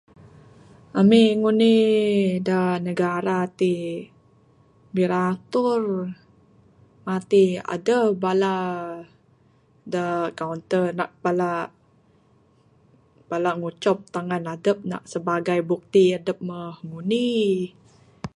[0.99, 1.73] Ami ngundi
[2.47, 3.97] dak negara tik,
[4.95, 5.83] biratur
[7.07, 7.43] tapi
[7.73, 8.55] aduh bala
[9.93, 10.05] da
[10.39, 11.67] kaunter nak palak,
[13.29, 17.31] palak ngucop tangan adup nak sebagai bukti adup mbuh ngundi.